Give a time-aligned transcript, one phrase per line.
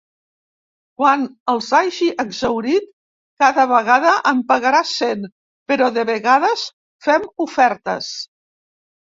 [1.01, 2.87] Quan els hagi exhaurit
[3.43, 5.29] cada vegada en pagarà cent,
[5.73, 6.65] però de vegades
[7.11, 8.11] fem ofertes.